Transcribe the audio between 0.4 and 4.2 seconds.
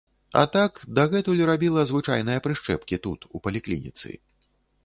так, дагэтуль рабіла звычайныя прышчэпкі тут, у паліклініцы.